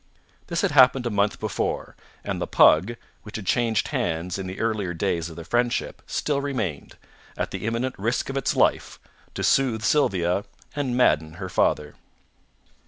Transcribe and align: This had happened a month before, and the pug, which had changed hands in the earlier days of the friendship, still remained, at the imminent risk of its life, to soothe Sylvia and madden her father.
This 0.47 0.61
had 0.61 0.71
happened 0.71 1.05
a 1.05 1.11
month 1.11 1.39
before, 1.39 1.95
and 2.23 2.41
the 2.41 2.47
pug, 2.47 2.95
which 3.21 3.35
had 3.35 3.45
changed 3.45 3.89
hands 3.89 4.39
in 4.39 4.47
the 4.47 4.59
earlier 4.59 4.95
days 4.95 5.29
of 5.29 5.35
the 5.35 5.43
friendship, 5.45 6.01
still 6.07 6.41
remained, 6.41 6.95
at 7.37 7.51
the 7.51 7.67
imminent 7.67 7.93
risk 7.99 8.27
of 8.27 8.35
its 8.35 8.55
life, 8.55 8.99
to 9.35 9.43
soothe 9.43 9.83
Sylvia 9.83 10.43
and 10.75 10.97
madden 10.97 11.33
her 11.33 11.49
father. 11.49 11.93